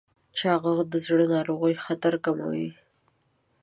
چاغښت 0.37 0.87
د 0.91 0.95
زړه 1.05 1.25
ناروغیو 1.35 1.83
خطر 1.85 2.13
زیاتوي. 2.23 2.69